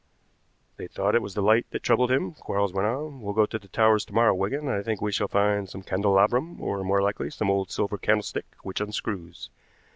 "They 0.77 0.87
thought 0.87 1.13
it 1.13 1.21
was 1.21 1.35
the 1.35 1.43
light 1.43 1.67
that 1.69 1.83
troubled 1.83 2.09
him," 2.11 2.33
Quarles 2.33 2.73
went 2.73 2.87
on. 2.87 3.21
"We'll 3.21 3.35
go 3.35 3.45
to 3.45 3.59
the 3.59 3.67
Towers 3.67 4.03
to 4.05 4.13
morrow, 4.13 4.33
Wigan, 4.33 4.61
and 4.67 4.71
I 4.71 4.81
think 4.81 4.99
we 4.99 5.11
shall 5.11 5.27
find 5.27 5.69
some 5.69 5.83
candelabrum, 5.83 6.59
or, 6.59 6.83
more 6.83 7.03
likely, 7.03 7.29
some 7.29 7.51
old 7.51 7.69
silver 7.69 7.99
candlestick 7.99 8.47
which 8.63 8.81
unscrews. 8.81 9.51